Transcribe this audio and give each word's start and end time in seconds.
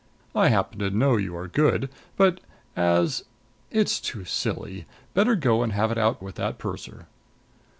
I 0.33 0.47
happen 0.49 0.79
to 0.79 0.89
know 0.89 1.15
you 1.17 1.35
are 1.37 1.47
good. 1.47 1.87
But 2.17 2.39
as 2.75 3.23
It's 3.69 3.99
too 4.01 4.25
silly! 4.25 4.87
Better 5.13 5.35
go 5.35 5.61
and 5.61 5.73
have 5.73 5.91
it 5.91 5.97
out 5.99 6.23
with 6.23 6.33
that 6.37 6.57
purser." 6.57 7.05